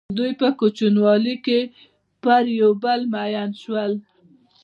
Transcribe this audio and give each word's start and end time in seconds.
دوی 0.17 0.31
په 0.39 0.47
کوچنیوالي 0.59 1.35
کې 1.45 1.59
په 2.23 2.33
یو 2.59 2.71
بل 2.83 2.99
مئین 3.13 3.51
شول. 3.61 3.93